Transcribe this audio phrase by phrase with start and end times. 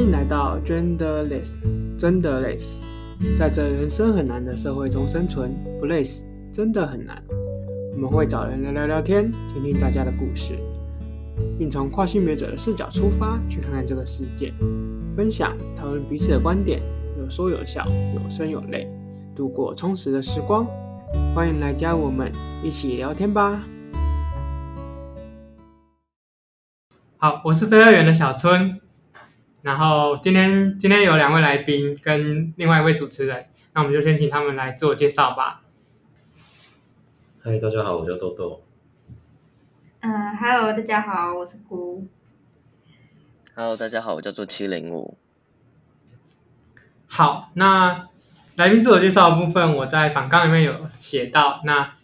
[0.00, 1.58] 迎来到 Genderless，
[1.98, 2.82] 真的累死。
[3.38, 7.22] 在这人生很难的社会中生存，不累死真的很难。
[7.92, 10.54] 我们会找人来聊聊天，听听大家的故事，
[11.58, 14.54] 并从跨性别者的视角出发，去看看这个世界，
[15.16, 16.80] 分享、讨论彼此的观点，
[17.18, 18.88] 有说有笑，有声有泪，
[19.36, 20.66] 度过充实的时光。
[21.34, 22.32] 欢迎来加入我们
[22.62, 23.62] 一起聊天吧。
[27.18, 28.80] 好，我是飞二元的小春。
[29.62, 35.62] 然后今天今天有两位来宾跟另外一位主持人，那我们就先请他们来自我介绍吧。
[37.42, 38.62] 嗨，大家好，我叫豆豆。
[40.00, 42.06] 嗯，Hello，大家好，我是姑。
[43.54, 45.18] Hello，大家好，我叫做七零五。
[47.06, 48.08] 好，那
[48.56, 51.60] 来宾自我介绍的部分，我在访纲里面有写到。
[51.64, 51.96] 那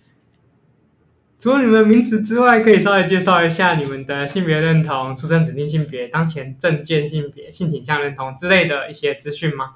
[1.39, 9.75] 除了你们名字之外，可以稍微介绍一下你们的性别认同、出生指定性别、当前证件性别、性倾向认同之类的一些资讯吗？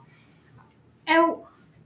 [1.04, 1.16] 哎，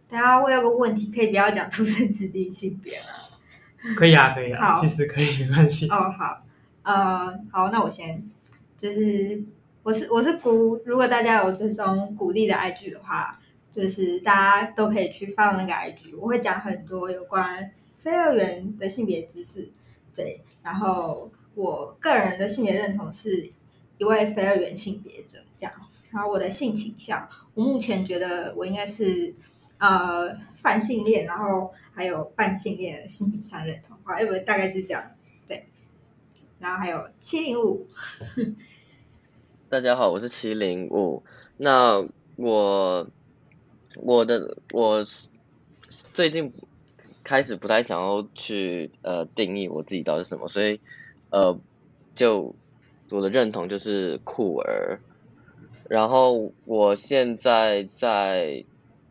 [0.08, 3.94] 等下我有个问题，可以不要讲出生指定性别吗？
[3.96, 5.88] 可以啊，可以啊，其实可以没关系。
[5.88, 6.42] 哦，好，
[6.84, 8.22] 呃，好，那我先，
[8.78, 9.42] 就是
[9.82, 13.40] 我是我是鼓，如果大家有这种鼓励的 IG 的话，
[13.72, 17.72] 就是大家都可以去放那个 IG，我会讲很多有关。
[18.04, 19.70] 非二元的性别知识，
[20.14, 23.50] 对，然后我个人的性别认同是
[23.96, 25.72] 一位非二元性别者，这样。
[26.10, 29.34] 然后我的性倾向，我目前觉得我应该是
[29.78, 35.10] 呃泛性恋，然后还有半性恋性倾向认同，啊，因为大概就是这样，
[35.48, 35.66] 对。
[36.58, 37.86] 然后还有七零五，
[39.70, 41.22] 大家好，我是七零五。
[41.56, 43.08] 那我
[43.96, 45.02] 我的我
[46.12, 46.52] 最近。
[47.24, 50.78] 开始不太想要去呃定义我自己到底是什么，所以
[51.30, 51.58] 呃
[52.14, 52.54] 就
[53.10, 55.00] 我的认同就是酷儿，
[55.88, 58.64] 然后我现在在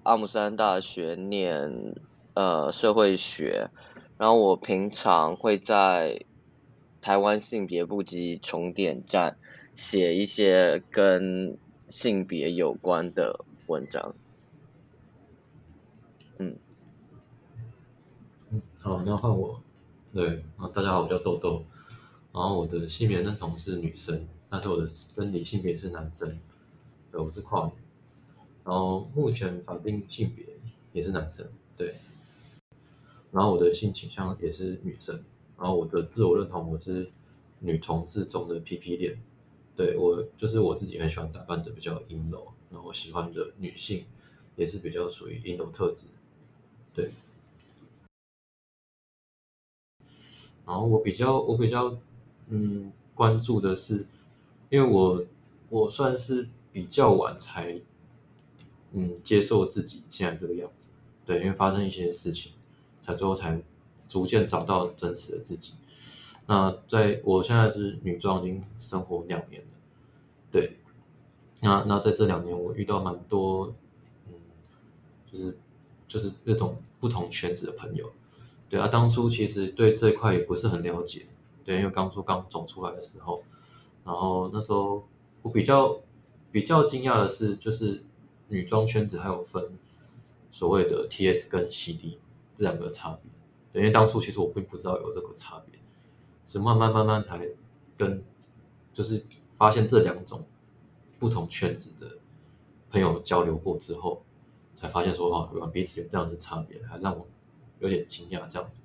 [0.04, 1.96] 阿姆斯丹大学念
[2.34, 3.70] 呃社会学，
[4.18, 6.26] 然后我平常会在
[7.02, 9.38] 台湾性别不羁充电站
[9.74, 11.58] 写一些跟
[11.90, 14.14] 性别有关的文章。
[16.38, 16.56] 嗯
[18.84, 19.64] 好，那换我。
[20.14, 21.64] 对，啊大家好，我叫豆豆。
[22.34, 26.38] 然后我的性别认同是女生，但是我的生理性别是男生。
[27.10, 27.72] 对，我是跨女。
[28.66, 30.46] 然后目前法定性别
[30.92, 31.48] 也是男生。
[31.78, 31.96] 对。
[33.32, 35.16] 然后我的性倾向也是女生。
[35.58, 37.10] 然后我的自我认同我是
[37.60, 39.18] 女同志中的 PP 恋。
[39.78, 44.04] 对，我就是我自己很喜欢打扮的比较阴柔，然后喜欢的女性
[44.58, 46.08] 也是比较属于阴柔特质。
[46.94, 47.10] 对。
[50.66, 51.98] 然后我比较我比较
[52.48, 54.08] 嗯关注的是，
[54.70, 55.24] 因为我
[55.70, 57.82] 我算是比较晚才
[58.94, 60.92] 嗯接受自己现在这个样子，
[61.26, 62.54] 对，因为发生一些事情，
[63.00, 63.62] 才最后才
[64.08, 65.74] 逐渐找到真实的自己。
[66.46, 69.68] 那在我现在是女装已经生活两年了，
[70.52, 70.78] 对，
[71.62, 73.74] 那那在这两年我遇到蛮多
[74.28, 74.34] 嗯，
[75.32, 75.58] 就是
[76.08, 78.12] 就是那种不同圈子的朋友。
[78.74, 81.28] 对啊，当初其实对这一块也不是很了解，
[81.64, 83.44] 对，因为当初刚走出来的时候，
[84.04, 85.08] 然后那时候
[85.44, 86.02] 我比较
[86.52, 88.04] 比较惊讶的是，就是
[88.48, 89.78] 女装圈子还有分
[90.50, 92.18] 所谓的 TS 跟 CD
[92.52, 93.32] 这两个差别，
[93.72, 95.80] 对，因为当初其实我并不知道有这个差别，
[96.44, 97.48] 是慢慢慢慢才
[97.96, 98.24] 跟
[98.92, 100.44] 就是发现这两种
[101.20, 102.18] 不同圈子的
[102.90, 104.24] 朋友交流过之后，
[104.74, 107.28] 才发现说哇，原来彼此有这样的差别，还让我。
[107.84, 108.82] 有点惊讶这样子，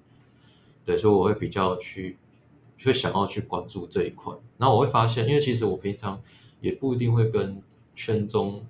[0.84, 2.19] 对，所以我会比较去，
[2.84, 4.34] 会想要去关注这一块。
[4.56, 6.20] 然后我会发现，因为其实我平常
[6.60, 7.62] 也不一定会跟
[7.94, 8.60] 圈中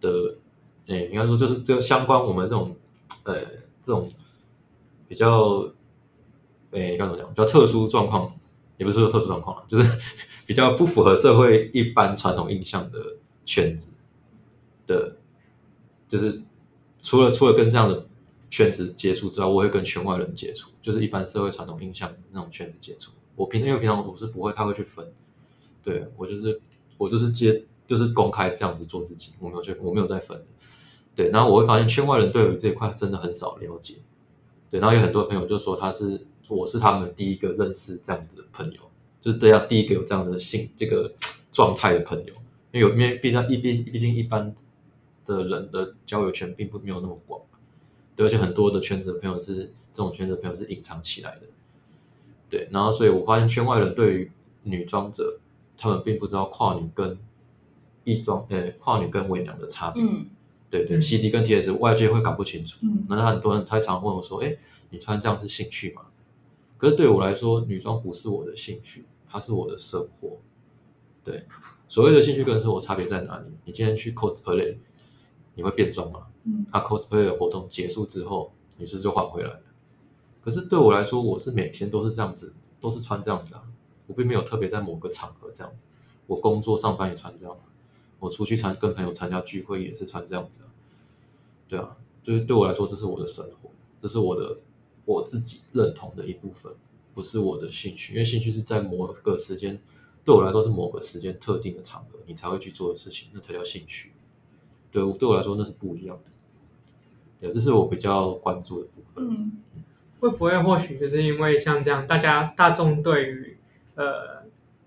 [0.00, 0.34] 的，
[0.86, 2.74] 诶，应该说就是这相关我们这种，
[3.22, 3.40] 呃，
[3.84, 4.10] 这种
[5.06, 5.70] 比较，
[6.72, 7.28] 诶，该怎么讲？
[7.28, 8.34] 比较特殊状况，
[8.78, 9.98] 也不是说特殊状况，就是
[10.44, 13.92] 比较不符合社会一般传统印象的圈子
[14.88, 15.16] 的，
[16.08, 16.42] 就是
[17.00, 18.08] 除了除了跟这样的。
[18.52, 23.10] 圈子接触之外，我会跟圈外人接触，就是一般社会传统印象那种圈子接触。
[23.34, 25.10] 我平常因为平常我是不会太会去分，
[25.82, 26.60] 对，我就是
[26.98, 30.38] 我就是接就是公开这样子做自己，我没有去我没有在分，
[31.14, 31.30] 对。
[31.30, 33.94] 然后我会发现圈外人对于这一块真的很少了解，
[34.70, 34.78] 对。
[34.78, 38.80] 然后有很多朋友就说他是我是他们第一个认识这样子的朋友，
[39.18, 41.10] 就是这样第一个有这样的性这个
[41.50, 42.34] 状态的朋友，
[42.72, 44.54] 因为有因为毕竟一毕毕竟一般
[45.24, 47.40] 的人的交友圈并不没有那么广。
[48.22, 51.46] 对，而且很多的圈子的朋友是这种圈子的朋友是隐藏起来的，
[52.48, 52.68] 对。
[52.70, 54.30] 然后，所以我发现圈外人对于
[54.62, 55.40] 女装者，
[55.76, 57.18] 他们并不知道跨女跟
[58.04, 60.02] 异装呃跨女跟伪娘的差别。
[60.02, 60.26] 嗯，
[60.70, 62.78] 对对、嗯，CD 跟 TS 外界会搞不清楚。
[62.82, 64.56] 嗯，那很多人他常问我说：“哎，
[64.90, 66.02] 你穿这样是兴趣吗？”
[66.78, 70.38] 可是对我来说，女装不是我的兴趣，它是我的生活。
[71.24, 71.44] 对，
[71.88, 73.46] 所谓的兴趣跟生活差别在哪里？
[73.64, 74.76] 你今天去 cosplay，
[75.54, 76.26] 你会变装嘛？
[76.44, 79.60] 嗯，他 cosplay 的活动结束之后，你是不是就换回来了？
[80.42, 83.62] 可是对我来说，我是每天都是这样子，都是穿这样子啊。
[84.08, 85.84] 我并没有特别在某个场合这样子。
[86.26, 87.56] 我工作上班也穿这样，
[88.18, 90.68] 我出去参跟朋友参加聚会也是穿这样子啊。
[91.68, 93.70] 对啊，就是对我来说，这是我的生活，
[94.00, 94.58] 这是我的
[95.04, 96.72] 我自己认同的一部分，
[97.14, 98.14] 不是我的兴趣。
[98.14, 99.80] 因为兴趣是在某个时间，
[100.24, 104.11] 对我来说是某个时间特定的场合，你才会去做的事情，那才叫兴趣。
[104.92, 106.30] 对，对我来说那是不一样的。
[107.40, 109.28] 对，这是我比较关注的部分。
[109.28, 109.52] 嗯。
[110.20, 113.58] 会不会或许就是因为像这样，大家大众对于
[113.96, 114.44] 呃，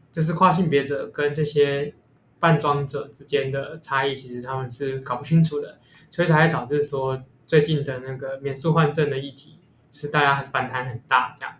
[0.10, 1.94] 就是跨性别者跟这些
[2.40, 5.78] 扮装者之间的差异，其实他们是搞不清楚的，
[6.10, 9.60] 所以才会导致说最近的那个免术换证的议题，
[9.92, 11.56] 是大家反弹很大这样。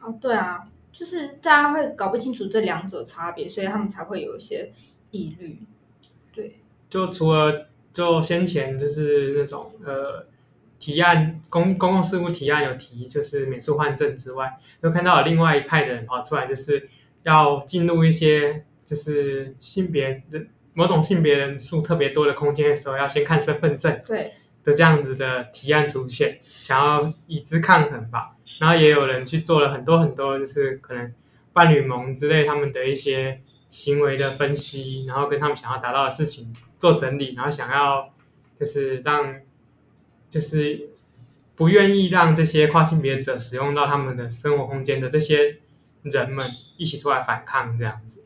[0.00, 4.72] 哦，对啊，就是大家会搞不清楚这两者差别，所以他们才会有一些
[5.10, 5.60] 疑虑。
[6.94, 10.26] 对，就除了就先前就是那种呃。
[10.76, 14.52] 提案公公共事务提案有提，就是美术换证之外，
[14.82, 16.90] 又看到有另外一派的人跑出来，就是
[17.22, 20.44] 要进入一些就是性别的
[20.74, 24.32] 某种性别人数特别多的空间的时候，要先看身份证，对
[24.62, 28.36] 的这样子的提案出现，想要以之抗衡吧。
[28.58, 31.14] 然后也有人去做了很多很多，就是可能
[31.54, 38.12] 伴侣盟之类他们的一些行为的分析，然后跟他们想要达到的事情做整理，然后想要
[38.58, 39.40] 就是让。
[40.30, 40.90] 就是
[41.54, 45.58] 不愿意让这些跨性别者使用到他们的生活空间的这些
[46.02, 48.24] 人们一起出来反抗这样子。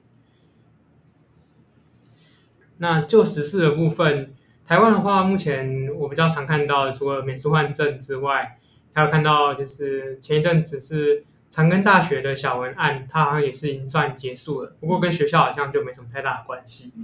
[2.79, 4.33] 那就时事的部分，
[4.65, 8.59] 台湾的话，目前我比较常看到，除了免术换证之外，
[8.95, 16.95] 还有看到就是前一阵子是长庚大学的小文案，它好像也是已经算结束了，不过跟学校好像就没什么太大的关系。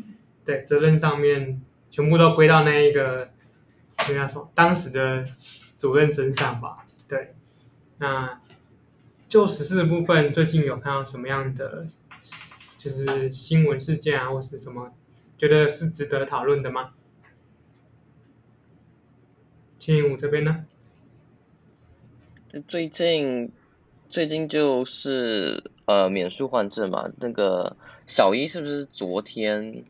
[0.45, 1.61] 对，责任上面
[1.91, 3.31] 全部都归到那一个。
[4.09, 5.25] 应该说，当时的
[5.79, 6.85] 主任身上吧。
[7.07, 7.33] 对，
[7.99, 8.41] 那
[9.29, 11.87] 就时事部分，最近有看到什么样的
[12.77, 14.93] 就是新闻事件啊，或是什么
[15.39, 16.95] 觉得是值得讨论的吗？
[19.79, 20.65] 青云武这边呢？
[22.67, 23.53] 最近
[24.11, 27.77] 最近就是呃免术换证嘛，那个
[28.09, 29.85] 小一是不是昨天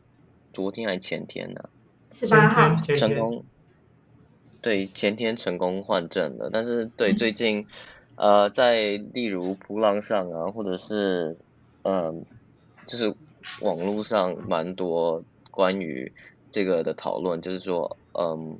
[0.55, 1.69] 昨天还前天呢、啊？
[2.09, 2.81] 十八号。
[2.95, 3.43] 成功。
[4.61, 7.67] 对，前天成功换证了，但是对最近，
[8.15, 11.37] 呃，在例如扑浪上啊，或者是，
[11.83, 12.15] 嗯、呃，
[12.87, 13.13] 就是
[13.61, 16.11] 网络上蛮多关于
[16.51, 18.57] 这个的讨论，就是说，嗯，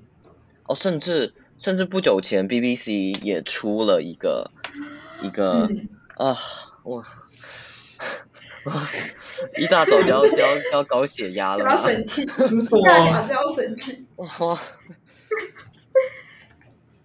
[0.66, 4.52] 哦，甚至甚至不久前 BBC 也出了一个
[5.24, 6.38] 一个、嗯、啊，
[6.84, 7.04] 我，
[9.58, 12.26] 一大早就要就要要高血压了，要生气， 一
[12.84, 14.60] 大早就要生气，哇。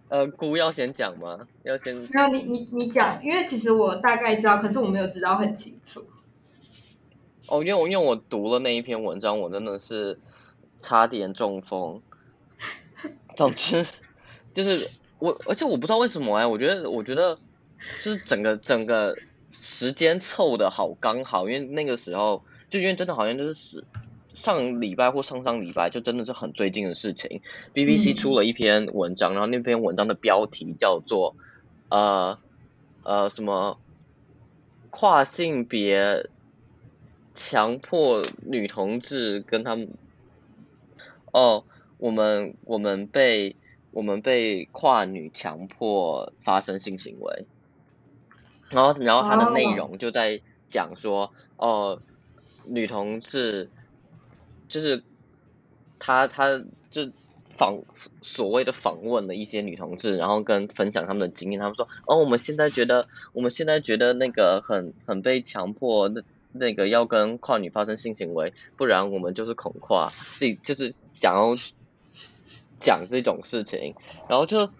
[0.08, 1.46] 呃，姑要先讲吗？
[1.62, 1.94] 要先？
[1.94, 6.04] 没有，你你你讲，因为其实我大概知道，可是我没有知道很清楚。
[7.46, 10.18] 哦，因为我因为我读了那一篇文章，我真的是
[10.80, 12.02] 差点中风。
[13.36, 13.86] 总之，
[14.52, 14.90] 就是
[15.20, 17.38] 我，而且我不知道为什么哎，我觉得我觉得
[18.02, 19.16] 就是整个整个
[19.50, 23.84] 时间凑的好刚好，因为那个时候就因为真的好像就是是。
[24.32, 27.42] 上礼拜或上上礼拜就真的是很最近的事情
[27.74, 31.34] ，BBC 出了一篇文章，嗯、然后那篇文章的标题叫做
[31.88, 32.38] 呃
[33.02, 33.76] 呃什么
[34.90, 36.28] 跨性别
[37.34, 39.88] 强迫女同志跟他们
[41.32, 41.64] 哦，
[41.98, 43.56] 我们我们被
[43.90, 47.46] 我们被跨女强迫发生性行为，
[48.70, 52.02] 然后然后它的内容就在讲说哦、呃、
[52.64, 53.68] 女同志。
[54.68, 55.02] 就是
[55.98, 56.62] 他，他
[56.92, 57.10] 就
[57.56, 57.82] 访
[58.20, 61.60] 所谓的访问了一些女同志，然后跟分享他们的经验。
[61.60, 66.22] 他们说：“哦，我们现在觉得，我们现在觉得那个很很被强迫，那
[66.52, 70.08] 那个要跟跨女发生性行为，不然我们就是恐跨。”
[70.38, 71.56] 自己就是想要
[72.78, 73.96] 讲这种事情，
[74.28, 74.70] 然后就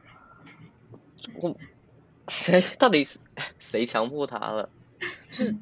[1.35, 1.57] 我
[2.29, 3.19] 谁到底是
[3.61, 4.69] 谁强迫他了？
[5.31, 5.57] 就是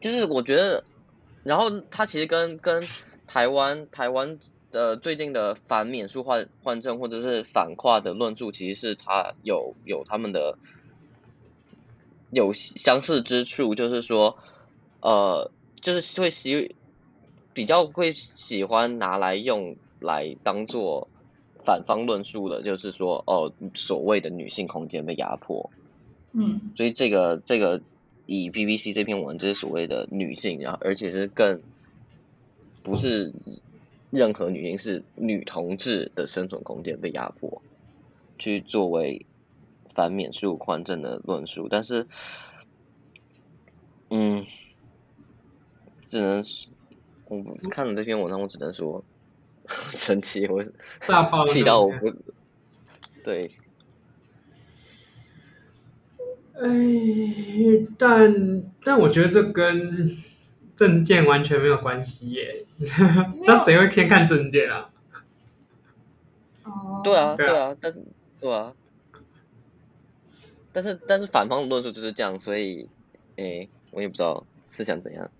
[0.00, 0.82] 就是我觉得。
[1.44, 2.84] 然后他其实跟跟
[3.26, 4.38] 台湾台湾
[4.70, 10.56] 的最近的反免诉换换证或者是反跨的论述，其实是他有有他们的
[12.30, 14.38] 有相似之处，就是说，
[15.00, 16.76] 呃，就是会喜
[17.52, 21.08] 比较会喜欢拿来用来当做
[21.64, 25.70] 反方论述的，就是说哦，所谓的女性空间被压迫。
[26.32, 27.82] 嗯，所以这个这个
[28.26, 31.60] 以 BBC 这篇文就是所谓的女性，然后而且是更
[32.82, 33.32] 不是
[34.10, 37.60] 任何女性，是女同志的生存空间被压迫，
[38.38, 39.26] 去作为
[39.94, 42.06] 反免术换证的论述，但是，
[44.08, 44.46] 嗯，
[46.08, 46.44] 只能
[47.26, 49.04] 我看了这篇文章，我只能说
[49.72, 50.62] 生气，我
[51.46, 52.12] 气到我不
[53.24, 53.50] 对。
[56.54, 56.68] 哎，
[57.98, 59.90] 但但我觉得这跟
[60.76, 62.64] 证件完全没有关系耶。
[63.44, 64.90] 那谁会偏看证件啊？
[66.64, 68.00] 哦，对啊，对啊，但是
[68.40, 68.72] 对啊，
[70.72, 72.88] 但是但是反方的论述就是这样，所以
[73.36, 75.30] 哎，我也不知道是想怎样。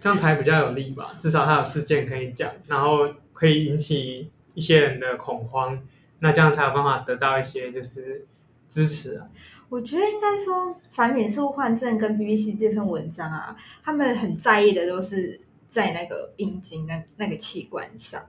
[0.00, 1.14] 这样才比较有利吧？
[1.18, 5.80] 至少他有事件可以讲，然后可以引起一些人的恐慌，
[6.20, 8.26] 那这样才有办法得到一些就是。
[8.70, 9.26] 支持啊！
[9.70, 15.40] 我觉得应该说反免术换证跟 BBC 这篇文章啊，他们很在意的都是
[15.70, 18.22] 在那个阴茎那那个器官上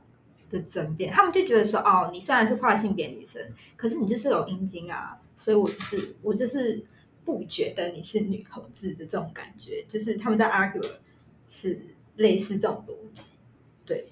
[0.49, 1.11] 的争辩。
[1.11, 3.45] 他们就觉得说，哦，你虽然是跨性别女生，
[3.75, 6.81] 可是你就是有阴茎啊，所以我就是我就是
[7.25, 9.83] 不觉得你是女同志的这种感觉。
[9.89, 10.81] 就是他们在 argue
[11.49, 11.79] 是
[12.15, 13.31] 类似这种逻辑，
[13.85, 14.05] 对。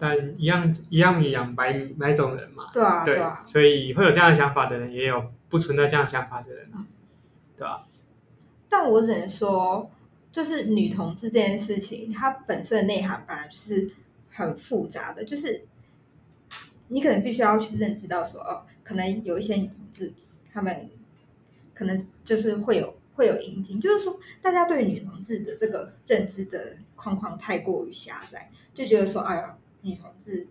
[0.00, 6.70] 但一样一样米养百米百种人嘛，对啊，对，对啊，所以会有这样的想法的人，也有不存在这样的想法的人，
[7.56, 7.86] 对吧？
[8.68, 9.90] 但我只能说，
[10.30, 13.90] 就是女同志这件事情，它本身的内涵本来就是
[14.30, 15.66] 很复杂的，就是
[16.86, 20.12] 你可能必须要去认知到说，哦，可能有一些女同志，
[20.52, 20.88] 她们
[21.74, 29.58] 可能就是会有会有阴茎，就是说，大家对女同志的这个认知的框框太过于狭窄，就觉得说，哎呀。
[29.80, 30.44] 女同志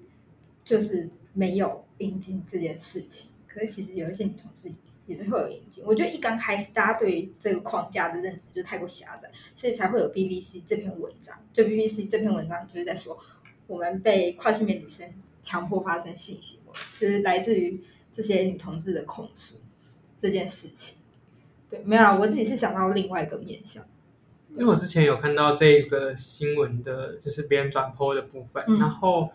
[0.64, 4.72] 就是没有阴茎这件事情，可是其实有一些女同志
[5.06, 5.84] 也是会有阴茎。
[5.86, 11.38] 我觉得一刚开始大家对这个框架的认知就太过狭窄，所以才会有 BBC 这篇文章。
[11.52, 13.20] 就 BBC 这篇文章就是在说，
[13.68, 17.84] 我们被跨性别女生强迫发生性行为，就是来自于
[18.14, 19.58] 这些女同志的控诉
[20.16, 20.96] 这件事情。
[21.70, 23.84] 对，没有啦，我自己是想到另外一个面向。
[24.56, 29.30] 因为我之前有看到这个新闻的，就是别人转 po 的部分，嗯、然后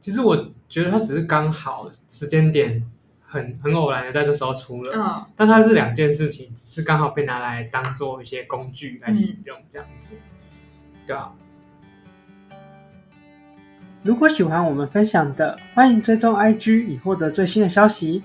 [0.00, 2.82] 其实我觉得它只是刚好时间点
[3.24, 11.32] 很很偶然的在这时候出了，嗯、但它是两件事情，只是刚好被拿来当做一些工具来使用，这样子，嗯、对啊。
[14.02, 18.24] 如果喜欢我们分享的，欢迎追踪 IG 以获得最新的消息。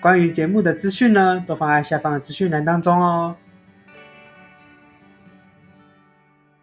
[0.00, 3.36] 关于节目的资讯呢，都放在下方的资讯栏当中哦。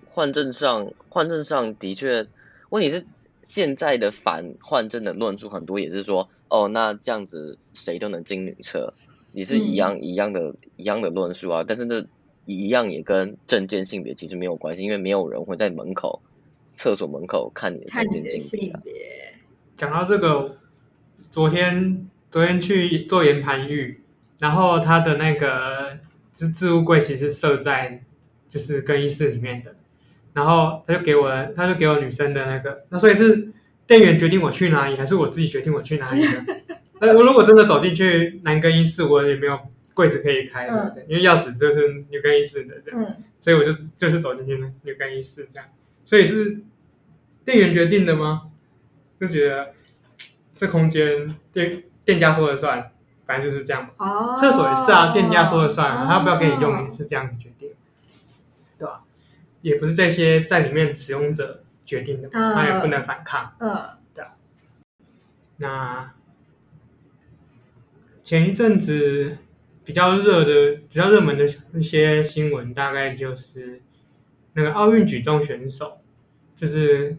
[0.05, 2.27] 换证上，换证上的确，
[2.69, 3.05] 问题是
[3.43, 8.93] 现在的反换证的论述很多也是说，哦，那这样子谁都能进女厕，
[9.33, 11.65] 也是一样、嗯、一样的一样的论述啊。
[11.67, 12.07] 但是这
[12.45, 16.21] 一样也跟证件性别其实没有关系，因为没有人会在门口
[16.69, 18.79] 厕所门口看你的证件性别、啊。
[19.75, 20.55] 讲到这个，
[21.29, 24.01] 昨天昨天去做岩盘浴，
[24.39, 25.97] 然后他的那个
[26.33, 28.03] 置置物柜其实设在
[28.49, 29.73] 就是更衣室里面的。
[30.33, 33.53] 然后他就给我了，他就给我女生的那个，那所以是
[33.87, 36.45] 店员决定我去哪里，还是我自己决定我去哪里呢？
[36.99, 39.57] 呃，我如果真的走进去男更衣室，我也没有
[39.93, 41.05] 柜子可以开，对不对？
[41.07, 45.69] 因为钥匙就是女更衣室的这样，所以我就就是走进去女更衣室这样，
[46.03, 46.59] 所以是
[47.45, 48.49] 店员决定的吗？
[49.21, 49.71] 就觉得
[50.53, 52.91] 这空间店店家说了算，
[53.25, 53.89] 反正就是这样。
[53.97, 57.71] 哦，厕所也是啊，店家说了算，他不要给你用也是这样子决定，
[58.77, 59.01] 对吧？
[59.61, 63.53] 也不是这些在里面使用者决定的，他、uh, 也不能反抗。
[63.59, 63.79] 嗯，uh,
[64.13, 64.25] 对。
[65.57, 66.13] 那
[68.21, 69.37] 前一阵子
[69.83, 73.81] 比较热的、比较热门的一些新闻，大概就是
[74.53, 75.99] 那个奥运举重选手，
[76.55, 77.17] 就是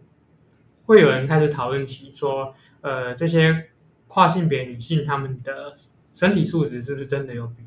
[0.84, 3.70] 会有人开始讨论起说，呃，这些
[4.08, 5.76] 跨性别女性她们的
[6.12, 7.64] 身体素质是不是真的有比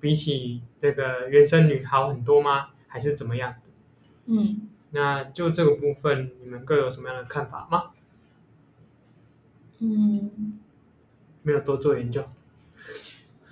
[0.00, 2.68] 比起那个原生女好很多吗？
[2.86, 3.54] 还是怎么样？
[4.26, 7.90] 嗯，那就这个部分，你们各有什么样的看法吗？
[9.80, 10.58] 嗯，
[11.42, 12.24] 没有多做研究。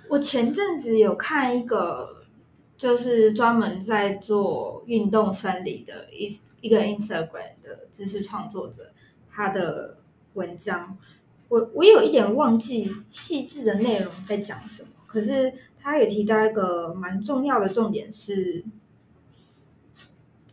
[0.09, 2.23] 我前阵子有看一个，
[2.77, 8.91] 就是专门在做运动生理的一一个 Instagram 的知识创作者，
[9.29, 9.97] 他的
[10.33, 10.97] 文章，
[11.49, 15.53] 我我有一点忘记细致的内容在讲什么，可是。
[15.79, 18.61] 他有提到一个蛮重要的重点是，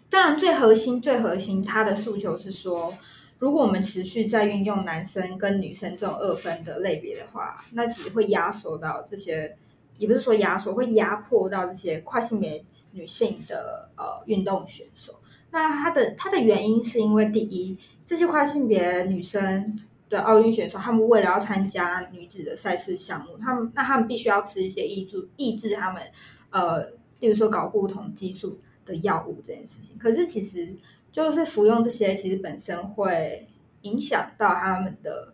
[0.08, 2.96] 当然最核心、最核心，他的诉求是说，
[3.40, 9.56] 如果我们持续在运用男生跟女生这种二分的类别的话，那其实会压缩到这些，
[9.98, 15.14] 也不是说压缩，会压迫到这些跨性别女性的呃运动选手。
[15.50, 19.76] 那他的他的原因是因为第一，这些跨性别女生
[20.08, 26.02] 的奥运选手，他们为了要参加女子的赛事项目，他们那他们必须要吃一些抑制抑制他们
[26.50, 29.96] 呃，例如说睾固酮激素的药物这件事情。
[29.98, 30.76] 可是其实
[31.10, 33.48] 就是服用这些，其实本身会
[33.82, 35.32] 影响到他们的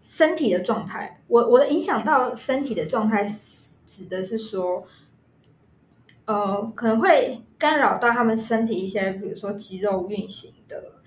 [0.00, 1.20] 身体的状态。
[1.28, 3.24] 我我的影响到身体的状态，
[3.86, 4.86] 指的是说，
[6.26, 7.42] 呃，可能会。
[7.62, 11.00] 干扰到他们身体一些，比如说肌肉运行的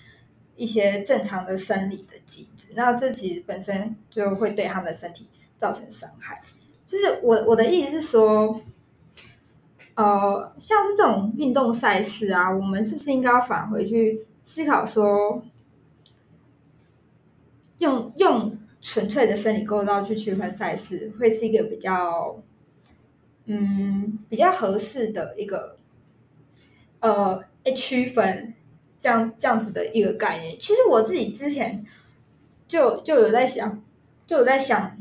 [0.55, 6.41] 一些正常的生理的机制，那这其实本身就会对他们的身体造成伤害。
[6.85, 8.62] 就是我我的意思是说，
[9.95, 15.43] 呃，像是这种运动赛事啊，我们是不是应该要返回去思考说，
[17.79, 22.41] 用用纯粹的生理构造去区分赛事，会是一个比较，
[23.45, 25.77] 嗯，比较合适的一个。
[27.01, 27.43] 呃，
[27.75, 28.55] 区分
[29.05, 31.85] 这样这样子的一个概念，其实我自己之前
[32.67, 33.83] 就就有在想，
[34.25, 34.97] 就有在想，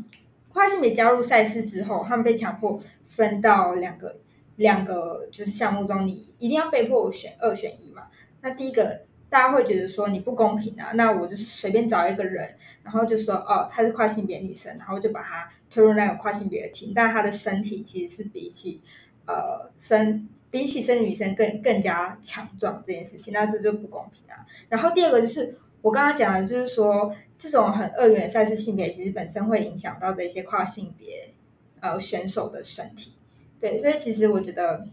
[0.52, 4.16] 跨性别加入赛事之后，他们被强迫分到两个
[4.56, 8.08] 两个就是项目中，你一定要被迫选二选一嘛。
[8.42, 18.82] 那第一个大家会觉得说你不公平啊，那我就是随便找一个人，然后就说哦，她是跨性别女生，然后就把她推入那个跨性别的厅，但她的身体其实是比起
[19.24, 20.28] 呃身。
[20.54, 24.46] 比起生女生更更加强壮这件事情，那这就不公平啊。
[24.68, 31.34] 然后第二个就是我刚刚讲的，就是说这种很二元赛事性别，其实本身会影响到这些跨性别
[31.80, 33.14] 呃选手的身体。
[33.60, 34.86] 对，所以其实我觉得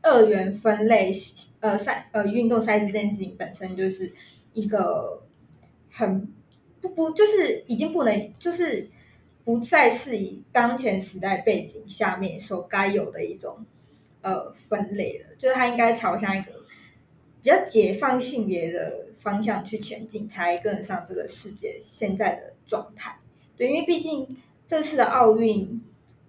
[0.00, 1.12] 二元分类
[1.58, 4.12] 呃赛呃运动赛事这件事情本身就是
[4.52, 5.24] 一个
[5.90, 6.32] 很
[6.80, 8.88] 不不就是已经不能就是
[9.42, 13.66] 不再是以当前时代背景下面所该有的一种。
[14.22, 16.52] 呃，分类了，就是它应该朝向一个
[17.42, 23.18] 比较解放性别的方向去前进，才跟得上这个世界现在的状态。
[23.56, 25.82] 对，因为毕竟这次的奥运，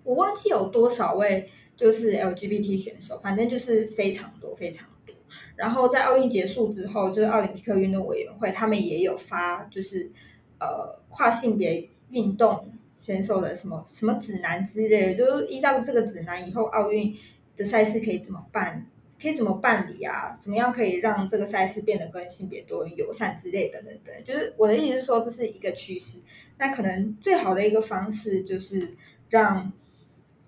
[0.03, 5.15] 我忘记有多少位就是 LGBT 选手，反正就是非常多非常多。
[5.55, 10.11] 然后在奥运结束之后，就是奥林匹克运动委员会他们也有发，就是
[10.59, 17.15] 呃跨性别运动选手的什么什么指南之类的，就是依照这个指南以后奥运。
[17.55, 18.85] 的赛事可以怎么办？
[19.21, 20.35] 可以怎么办理啊？
[20.37, 24.13] 怎么样可以让这个赛事变得跟性别多元友善之类的等等？
[24.25, 26.19] 就是我的意思是说，这是一个趋势。
[26.57, 28.95] 那可能最好的一个方式就是
[29.29, 29.71] 让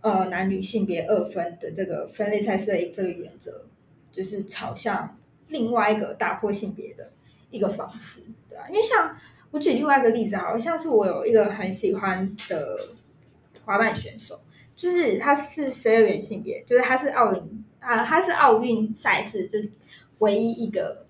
[0.02, 3.66] 呃男女性别二分的这个分类赛事的这个原则，
[4.12, 7.14] 就是朝向另外一个打破性别的
[7.52, 9.18] 一个方式，对啊，因为像
[9.52, 12.90] 我举另外一个例子，好像是我有一个很喜欢的
[13.64, 14.42] 滑板选手。
[14.76, 19.58] 就是他是非二元性别，就是他是奥运啊，他是奥运赛事就
[20.20, 21.06] 唯一一个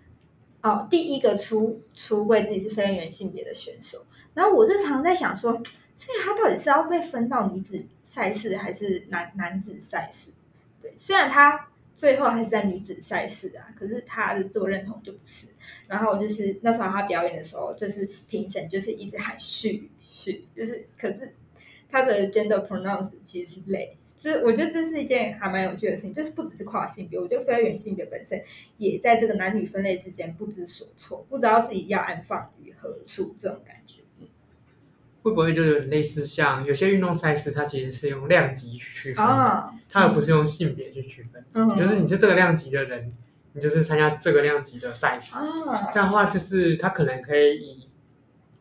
[0.62, 4.06] 哦，第一个出出柜自己是非二元性别的选手。
[4.36, 5.54] 然后我就常在想说，
[5.98, 10.32] 所以他到底是要被分到女子赛事还是男男子赛事？
[10.82, 15.48] 对，虽然他最后还是在女子赛事啊，可是他的自我认同就不是。
[15.88, 21.34] 然后就是那时候他表演的时候，就是评审就是一直喊续续，就是可是。
[21.90, 28.42] 他的 gender pronouns 其实是类，就是我觉得这是一件还蛮有趣的事情，就是不只是跨性别，我觉得非二元性别本身
[28.78, 34.00] 也在这个男女分类之间不知所措，不知道自己要安放于何处，这种感觉。
[35.22, 43.12] 会不会就是类似像有些运动赛事，它其实是用量级去区分，啊、它而不是用性别去区分，嗯、就是你是这个量级的人，
[43.54, 47.88] 你就是参加这个量级的赛事，啊、这样的话就是它可能可以以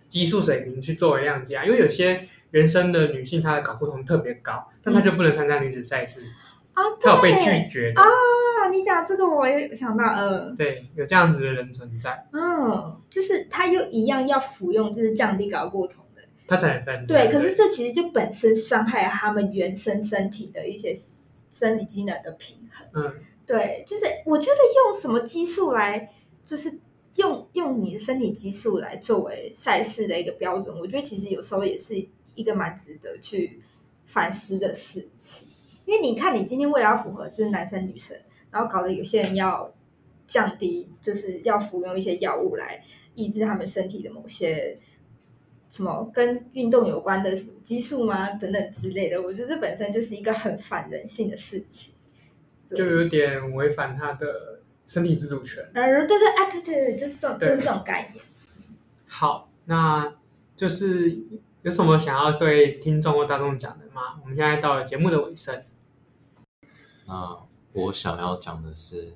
[0.08, 2.28] 激素水平去作为量级啊，因为有些。
[2.54, 6.20] 原生的女性，她的睾固酮特别高，但她就不能参加女子赛事
[6.72, 8.06] 啊，她有被拒绝的啊。
[8.70, 12.26] 你讲这个，我也想到，嗯，对，有这样子的人存在。
[12.32, 17.06] 嗯，就是她又一样要服用，就是降低睾固酮的，她才能分。
[17.08, 22.86] 对，可是这其实就本身伤害了他们原生身体的一些生理机能的平衡。
[22.94, 23.14] 嗯，
[23.44, 26.10] 对，就是我觉得用什么激素来，
[26.44, 26.78] 就是
[27.16, 32.06] 用用你的身体激素来作为赛事的一个标准，我觉得其实有时候也是。
[32.34, 33.60] 一个蛮值得去
[34.06, 35.48] 反思的事情，
[35.84, 38.16] 因为你看，你今天为了要符合就是男生女生，
[38.50, 39.72] 然后搞得有些人要
[40.26, 42.82] 降低，就是要服用一些药物来
[43.14, 44.76] 抑制他们身体的某些
[45.68, 48.30] 什么跟运动有关的激素吗？
[48.30, 51.94] 等等之类的，我觉得这本身就是一个很反人性的事情，
[52.70, 55.62] 就有点违反他的身体自主权。
[55.74, 58.24] 啊，对对啊，对对对，就是这种，就是这种概念。
[59.06, 60.14] 好，那
[60.56, 61.18] 就是
[61.64, 64.20] 有什么想要对听众或大众讲的吗？
[64.20, 65.62] 我们现在到了节目的尾声。
[67.06, 67.38] 那
[67.72, 69.14] 我想要讲的是，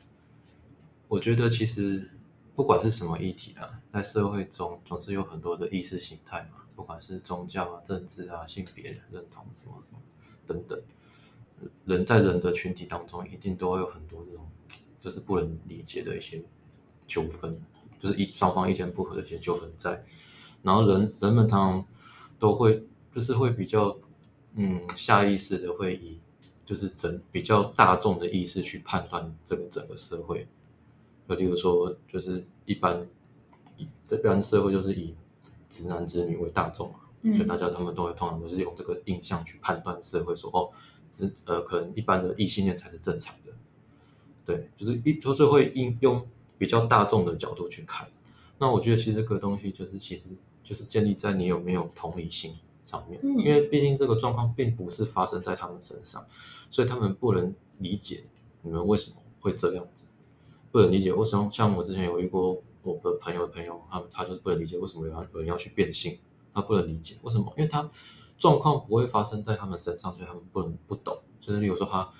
[1.09, 2.09] 我觉得其实
[2.57, 9.99] 不管是什么议题啊，在社会中总是有很多的意识形态嘛，不管是宗教啊、政治啊、性别认同什么什么
[10.47, 10.81] 等等，
[11.85, 14.49] 人在人的群体当中，一定都会有很多这种
[15.03, 16.43] 就是不能理解的一些
[17.07, 17.61] 纠纷，
[18.01, 20.03] 就是一双方意见不合的一些纠纷在，
[20.63, 21.87] 然后人人们常常
[22.39, 22.83] 都会
[23.15, 23.97] 就是会比较
[24.55, 26.19] 嗯下意识的会以。
[26.69, 30.47] 就是整比较大众的意识去判断这个整个社会，
[31.27, 33.07] 就例如说，就是一般
[33.79, 35.15] 一般社会就是以
[35.71, 40.71] 直男直女为大众嘛，嗯、所以大家他们都会通常都是用这个印象去判断社会说，说哦，
[41.11, 43.53] 直呃可能一般的异性恋才是正常的，
[44.45, 46.23] 对，就是一就是会应用
[46.59, 48.07] 比较大众的角度去看。
[48.59, 50.29] 那我觉得其实这个东西就是其实
[50.69, 52.53] 就是建立在你有没有同理心。
[52.85, 56.25] 上面，因为毕竟这个状况并不是发生在他们身上，
[56.71, 58.25] 所以他们不能理解
[58.63, 60.07] 你们为什么会这样子，
[60.73, 61.51] 不能理解为什么。
[61.53, 66.19] 像我之前有遇过我的朋友的朋友，他他就是不能理解为什么有人有人要去变性，
[66.55, 67.87] 他不能理解为什么，因为他
[68.39, 71.15] 状况不会发生在他们身上，所以他们不能不懂。
[71.43, 72.11] 就是例如说他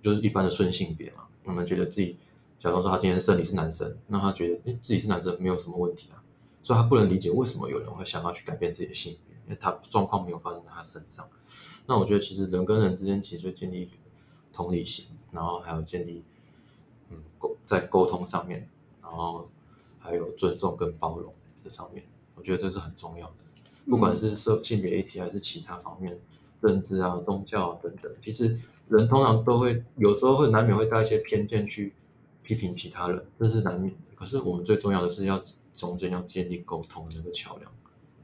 [0.00, 2.16] 就是一般的顺性别嘛，他们觉得自己，
[2.56, 6.22] 假如说他今天生理是男生，那他觉得诶自己是男生没有什么问题啊，
[6.64, 9.34] 所以他不能理解为什么有人会想要去改变自己的性别。
[9.46, 11.28] 因为他状况没有发生在他身上，
[11.84, 13.90] 那我觉得其实人跟人之间其实就建立
[14.54, 16.24] 同理心，然后还有建立
[17.10, 18.66] 嗯沟在沟通上面，
[19.02, 19.46] 然后
[19.98, 21.30] 还有尊重跟包容
[21.62, 22.02] 这上面，
[22.34, 23.34] 我觉得这是很重要的。
[23.86, 26.18] 不管是社性别议题还是其他方面，
[26.58, 31.92] 政治啊、宗教啊等等，其实人通常都会有时候会难免会带一些偏见去
[32.42, 34.00] 批评其他人，这是难免的。
[34.14, 35.38] 可是我们最重要的是要
[35.74, 37.70] 中间要建立沟通的那个桥梁。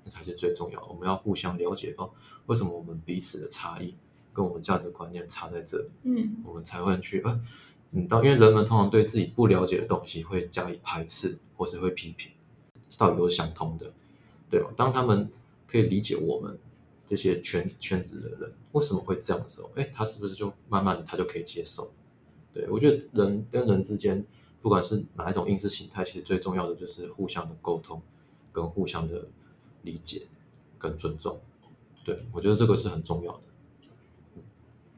[0.02, 0.82] 那才是最重要。
[0.86, 2.10] 我们要互相了解到
[2.46, 3.94] 为什么我们彼此的差异
[4.32, 7.38] 跟我们价值观念差在这里，嗯，我们才会去呃，
[7.90, 12.32] 嗯，当因为人们通常对自己不了解的东西会加以排斥或是会批评，
[12.96, 13.92] 道理都是相通的，
[14.48, 14.70] 对吧？
[14.74, 15.30] 当他们
[15.66, 16.58] 可以理解我们
[17.06, 21.92] 这些圈圈子的人为什么会这样的时候，哎，他是不是就慢慢的他就可以接受？
[22.54, 24.24] 对，我觉得人跟人之间，
[24.60, 28.00] 不管是哪一种意识形态，其实最重要的就是互相的沟通
[28.52, 29.26] 跟互相的。
[29.82, 30.24] 理解
[30.78, 31.40] 跟尊重，
[32.04, 33.40] 对，我觉得这个是很重要的。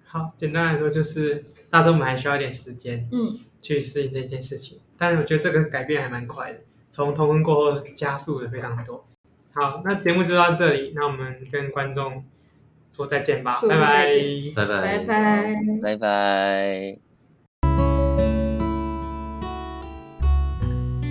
[0.03, 4.81] 好，简单来说就是，但是我们还需要一点时间，嗯，去适应这件事情。
[4.99, 6.59] 但是我觉得这个改变还蛮快的，
[6.91, 9.05] 从同婚过后加速的非常多。
[9.53, 12.25] 好，那节目就到这里，那我们跟观众
[12.91, 14.11] 说再见吧，拜拜，
[14.57, 17.12] 拜拜，拜拜，拜拜。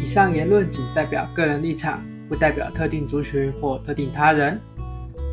[0.01, 2.01] 以上言论仅代表个人立场。
[2.27, 4.57] 不代表特定族群或特定他人，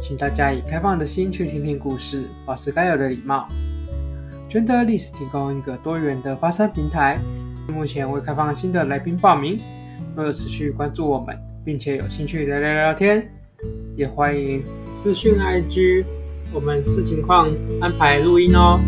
[0.02, 3.46] 请大家以开放的心去听听故事，保持该有的礼貌。
[4.50, 7.20] Genderless 提供一个多元的发声平台，
[7.72, 9.60] 目前未开放新的来宾报名。
[10.16, 13.30] 若有持续关注我们，并且有兴趣聊聊聊天，
[13.94, 16.04] 也欢迎私讯 IG，
[16.52, 17.48] 我们视情况
[17.80, 18.80] 安排录音哦。